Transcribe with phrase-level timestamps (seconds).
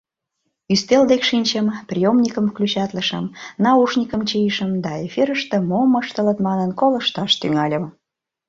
[0.73, 3.25] Ӱстел дек шинчым, приёмникым включатлышым,
[3.63, 7.85] наушникым чийышым да, эфирыште мом ыштылыт манын, колышташ тӱҥальым.